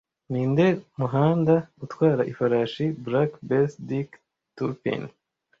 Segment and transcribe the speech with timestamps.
[0.31, 0.67] Ninde
[0.99, 4.09] muhanda utwara ifarashi Black Bess Dick
[4.55, 5.01] Turpin